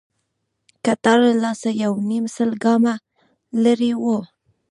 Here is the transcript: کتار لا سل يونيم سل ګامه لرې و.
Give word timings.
کتار 0.85 1.19
لا 1.43 1.51
سل 1.61 1.75
يونيم 1.83 2.25
سل 2.35 2.49
ګامه 2.63 2.93
لرې 3.63 3.93
و. 4.03 4.05